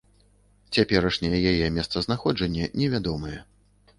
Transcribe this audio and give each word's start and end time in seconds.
Цяперашняе 0.75 1.41
яе 1.51 1.67
месцазнаходжанне 1.77 2.65
невядомае. 2.79 3.37